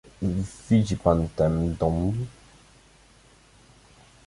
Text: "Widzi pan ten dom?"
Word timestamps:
"Widzi 0.67 0.95
pan 1.03 1.19
ten 1.35 1.53
dom?" 1.79 1.99